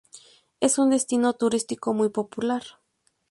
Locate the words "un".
0.79-0.89